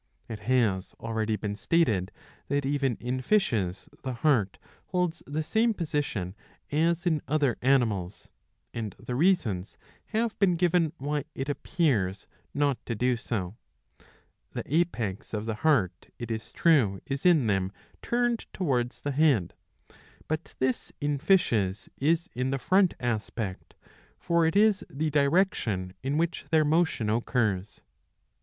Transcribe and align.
^^ 0.29 0.33
It 0.33 0.39
has 0.49 0.95
already 0.99 1.35
been 1.35 1.55
stated 1.55 2.11
that 2.47 2.65
even 2.65 2.95
in 2.95 3.21
fishes 3.21 3.87
the 4.01 4.13
heart 4.15 4.57
holds 4.87 5.21
the 5.27 5.43
same 5.43 5.75
position 5.75 6.33
as 6.71 7.05
in 7.05 7.21
other 7.27 7.55
animals; 7.61 8.31
and 8.73 8.95
the 8.97 9.13
reasons 9.13 9.77
have 10.07 10.39
been 10.39 10.55
given 10.55 10.91
why 10.97 11.25
it 11.35 11.49
appears 11.49 12.25
not 12.51 12.83
to 12.87 12.95
do 12.95 13.15
so. 13.15 13.57
The 14.53 14.63
apex 14.65 15.35
of 15.35 15.45
the 15.45 15.53
heart, 15.61 16.09
it 16.17 16.31
is 16.31 16.51
true, 16.51 16.99
is 17.05 17.23
in 17.23 17.45
them 17.45 17.71
turned 18.01 18.47
towards 18.53 19.01
the 19.01 19.11
head, 19.11 19.53
but 20.27 20.55
this 20.57 20.91
in 20.99 21.19
fishes 21.19 21.89
is 21.97 22.27
the 22.35 22.57
front 22.57 22.95
aspect, 22.99 23.75
for 24.17 24.47
it 24.47 24.55
is 24.55 24.83
the 24.89 25.11
direction 25.11 25.93
in 26.01 26.17
which 26.17 26.47
their 26.49 26.65
motion 26.65 27.07
occurs. 27.07 27.83